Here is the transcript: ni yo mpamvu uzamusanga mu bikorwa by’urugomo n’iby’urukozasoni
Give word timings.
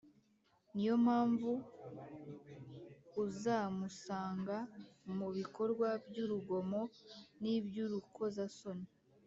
ni 0.73 0.81
yo 0.87 0.95
mpamvu 1.05 1.51
uzamusanga 3.23 4.57
mu 5.17 5.27
bikorwa 5.37 5.87
by’urugomo 6.07 6.81
n’iby’urukozasoni 7.41 8.87